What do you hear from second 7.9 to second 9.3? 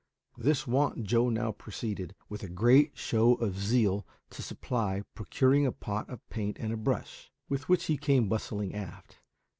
came bustling aft.